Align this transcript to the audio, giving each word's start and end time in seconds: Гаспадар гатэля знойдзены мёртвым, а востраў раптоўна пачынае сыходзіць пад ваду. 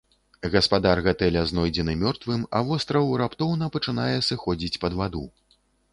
Гаспадар 0.53 1.01
гатэля 1.07 1.43
знойдзены 1.51 1.93
мёртвым, 2.03 2.41
а 2.57 2.63
востраў 2.69 3.13
раптоўна 3.23 3.65
пачынае 3.77 4.17
сыходзіць 4.29 4.81
пад 4.87 4.91
ваду. 5.03 5.25